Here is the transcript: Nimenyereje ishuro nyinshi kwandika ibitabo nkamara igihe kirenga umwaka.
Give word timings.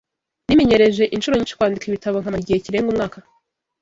Nimenyereje 0.47 1.03
ishuro 1.15 1.33
nyinshi 1.35 1.55
kwandika 1.57 1.85
ibitabo 1.87 2.15
nkamara 2.21 2.41
igihe 2.43 2.63
kirenga 2.65 2.89
umwaka. 2.91 3.17